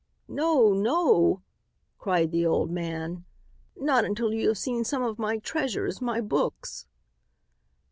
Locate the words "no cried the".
0.73-2.43